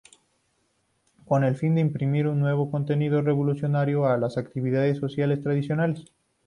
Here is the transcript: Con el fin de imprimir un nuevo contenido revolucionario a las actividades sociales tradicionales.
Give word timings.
Con 1.27 1.43
el 1.43 1.55
fin 1.55 1.75
de 1.75 1.81
imprimir 1.81 2.25
un 2.25 2.39
nuevo 2.39 2.71
contenido 2.71 3.21
revolucionario 3.21 4.07
a 4.07 4.17
las 4.17 4.35
actividades 4.39 4.97
sociales 4.97 5.41
tradicionales. 5.41 6.05